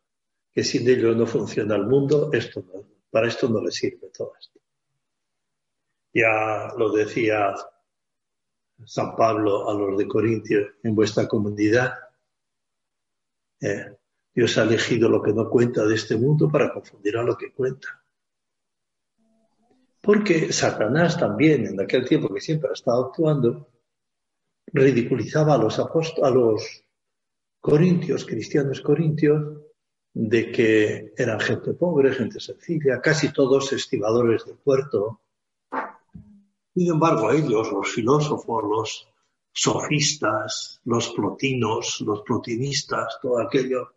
que 0.53 0.63
sin 0.63 0.89
ellos 0.89 1.17
no 1.17 1.27
funciona 1.27 1.77
el 1.77 1.87
mundo, 1.87 2.31
esto 2.33 2.65
para 3.13 3.29
esto 3.29 3.49
no 3.49 3.61
les 3.61 3.75
sirve 3.75 4.09
todo 4.09 4.33
esto. 4.41 4.59
Ya 6.15 6.73
lo 6.77 6.91
decía 6.91 7.55
San 8.85 9.15
Pablo 9.15 9.69
a 9.69 9.75
los 9.75 9.99
de 9.99 10.09
Corintios 10.09 10.73
en 10.83 10.95
vuestra 10.95 11.29
comunidad. 11.29 11.93
Eh, 13.61 13.97
Dios 14.35 14.57
ha 14.57 14.63
elegido 14.63 15.11
lo 15.11 15.23
que 15.23 15.35
no 15.35 15.49
cuenta 15.49 15.85
de 15.85 15.95
este 15.95 16.17
mundo 16.17 16.51
para 16.51 16.73
confundir 16.73 17.19
a 17.19 17.23
lo 17.23 17.37
que 17.37 17.53
cuenta. 17.53 18.03
Porque 20.01 20.53
Satanás 20.53 21.19
también, 21.19 21.67
en 21.67 21.81
aquel 21.81 22.09
tiempo 22.09 22.33
que 22.33 22.41
siempre 22.41 22.71
ha 22.71 22.73
estado 22.73 23.07
actuando, 23.07 23.69
ridiculizaba 24.67 25.55
a 25.55 25.59
los 25.59 25.79
a 25.79 26.31
los 26.31 26.85
corintios, 27.61 28.25
cristianos 28.25 28.81
corintios, 28.81 29.61
de 30.15 30.53
que 30.53 31.15
eran 31.17 31.41
gente 31.41 31.73
pobre, 31.73 32.13
gente 32.13 32.39
sencilla, 32.41 33.01
casi 33.01 33.33
todos 33.33 33.73
estibadores 33.73 34.45
de 34.45 34.55
puerto. 34.55 35.21
Sin 36.75 36.91
embargo, 36.91 37.31
ellos, 37.31 37.71
los 37.73 37.89
filósofos, 37.93 38.65
los 38.65 39.09
sofistas, 39.53 40.81
los 40.85 41.11
plotinos, 41.11 42.01
los 42.01 42.23
plotinistas, 42.23 43.19
todo 43.21 43.41
aquello, 43.41 43.93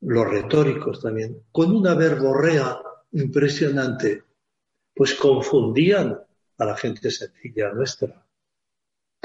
los 0.00 0.28
retóricos 0.28 1.00
también, 1.00 1.44
con 1.52 1.74
una 1.74 1.94
verborrea 1.94 2.80
impresionante, 3.12 4.24
pues 4.94 5.14
confundían 5.14 6.18
a 6.58 6.64
la 6.64 6.76
gente 6.76 7.10
sencilla 7.10 7.72
nuestra. 7.72 8.26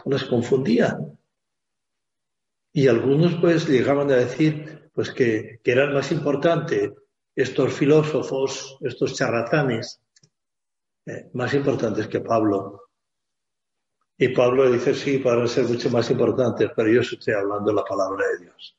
Los 0.06 0.26
confundían. 0.26 1.20
Y 2.72 2.88
algunos 2.88 3.36
pues 3.42 3.68
llegaban 3.68 4.12
a 4.12 4.18
decir 4.18 4.87
pues 4.98 5.12
que, 5.12 5.60
que 5.64 5.74
era 5.74 5.92
más 5.92 6.12
importante 6.12 6.92
estos 7.36 7.72
filósofos, 7.72 8.80
estos 8.82 9.14
charlatanes, 9.14 10.02
eh, 11.06 11.30
más 11.34 11.54
importantes 11.54 12.08
que 12.08 12.20
Pablo. 12.20 12.90
Y 14.18 14.30
Pablo 14.30 14.72
dice, 14.72 14.96
sí, 14.96 15.20
podrán 15.20 15.48
ser 15.48 15.66
mucho 15.66 15.92
más 15.92 16.10
importantes, 16.10 16.72
pero 16.76 16.90
yo 16.90 17.02
estoy 17.02 17.36
hablando 17.36 17.72
la 17.72 17.84
palabra 17.84 18.26
de 18.26 18.46
Dios. 18.46 18.78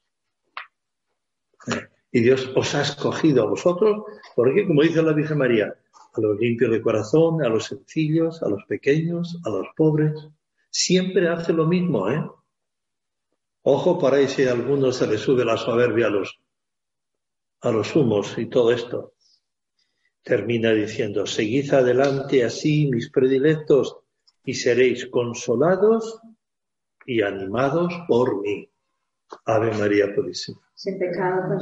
Eh, 1.68 1.88
y 2.10 2.20
Dios 2.22 2.50
os 2.56 2.74
ha 2.74 2.82
escogido 2.82 3.44
a 3.44 3.50
vosotros, 3.50 4.02
porque 4.34 4.66
como 4.66 4.82
dice 4.82 5.00
la 5.00 5.12
Virgen 5.12 5.38
María, 5.38 5.72
a 6.14 6.20
los 6.20 6.36
limpios 6.40 6.72
de 6.72 6.82
corazón, 6.82 7.44
a 7.44 7.48
los 7.48 7.66
sencillos, 7.66 8.42
a 8.42 8.48
los 8.48 8.64
pequeños, 8.64 9.40
a 9.44 9.50
los 9.50 9.68
pobres, 9.76 10.14
siempre 10.68 11.28
hace 11.28 11.52
lo 11.52 11.64
mismo, 11.64 12.10
¿eh? 12.10 12.28
Ojo 13.70 13.98
para 13.98 14.16
ahí 14.16 14.26
a 14.46 14.52
alguno 14.52 14.90
se 14.92 15.06
le 15.06 15.18
sube 15.18 15.44
la 15.44 15.58
soberbia 15.58 16.06
a 16.06 16.10
los, 16.10 16.40
a 17.60 17.70
los 17.70 17.94
humos 17.94 18.38
y 18.38 18.46
todo 18.46 18.72
esto. 18.72 19.12
Termina 20.22 20.72
diciendo, 20.72 21.26
seguid 21.26 21.74
adelante 21.74 22.42
así, 22.44 22.88
mis 22.90 23.10
predilectos, 23.10 23.98
y 24.42 24.54
seréis 24.54 25.08
consolados 25.10 26.18
y 27.04 27.20
animados 27.20 27.92
por 28.08 28.40
mí. 28.40 28.70
Ave 29.44 29.76
María 29.76 30.14
Purísima. 30.14 30.62
Sin 30.74 30.98
pecado. 30.98 31.60